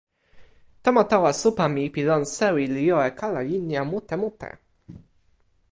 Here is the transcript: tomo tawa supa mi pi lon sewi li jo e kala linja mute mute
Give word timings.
tomo 0.83 1.01
tawa 1.11 1.31
supa 1.41 1.63
mi 1.73 1.83
pi 1.93 2.01
lon 2.09 2.23
sewi 2.35 2.63
li 2.73 2.81
jo 2.89 2.97
e 3.07 3.11
kala 3.19 3.41
linja 3.49 3.81
mute 3.91 4.15
mute 4.21 4.49